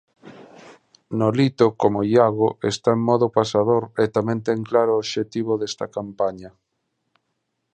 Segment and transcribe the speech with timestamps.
[1.21, 6.49] Nolito, como Iago, está en modo pasador e tamén ten claro o obxectivo desta camapaña.